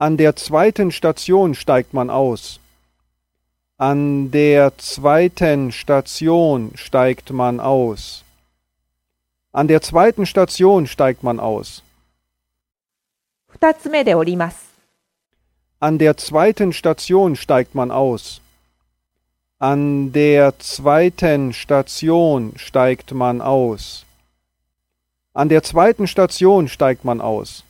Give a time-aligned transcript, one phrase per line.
[0.00, 2.58] An der zweiten Station steigt man aus.
[3.76, 8.24] An der zweiten Station steigt man aus.
[9.52, 11.84] An der zweiten Station steigt man aus.
[15.78, 18.40] An der zweiten Station steigt man aus.
[19.60, 24.04] An der zweiten Station steigt man aus.
[25.32, 27.62] An der zweiten Station steigt man aus.